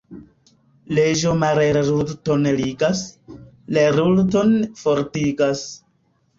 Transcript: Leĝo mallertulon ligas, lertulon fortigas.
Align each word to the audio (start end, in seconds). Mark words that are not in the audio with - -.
Leĝo 0.99 1.33
mallertulon 1.43 2.49
ligas, 2.63 3.05
lertulon 3.79 4.59
fortigas. 4.85 5.67